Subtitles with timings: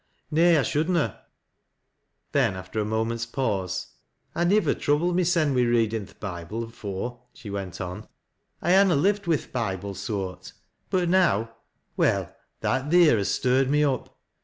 [0.31, 1.13] Nay, I should na!"
[2.31, 3.97] Then, after a moment's pause
[4.35, 8.07] —"I nivver troubled mysen wi' readin' th' Bible afore," she went on,"
[8.61, 10.53] 1 ha' na lived wi' th' Bible soart;
[10.89, 11.55] but now—
[11.97, 14.17] well thai thoer has stirred me up.